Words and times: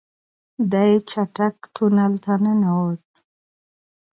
دی 0.71 0.91
چټک 1.09 1.55
تونل 1.75 2.13
ته 2.23 2.33
ننوت. 2.43 3.07